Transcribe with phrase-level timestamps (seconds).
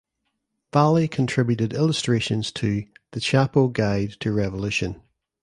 [0.73, 4.99] Valley contributed illustrations to "The Chapo Guide to Revolution".